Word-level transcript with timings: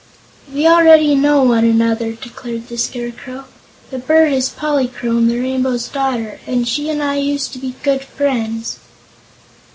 "We 0.51 0.65
already 0.65 1.13
know 1.13 1.43
one 1.43 1.63
another," 1.63 2.13
declared 2.13 2.69
the 2.69 2.77
Scarecrow. 2.79 3.45
"The 3.91 3.99
bird 3.99 4.33
is 4.33 4.49
Polychrome, 4.49 5.27
the 5.27 5.37
Rainbow's 5.39 5.87
Daughter, 5.89 6.39
and 6.47 6.67
she 6.67 6.89
and 6.89 7.03
I 7.03 7.17
used 7.17 7.53
to 7.53 7.59
be 7.59 7.75
good 7.83 8.03
friends." 8.03 8.79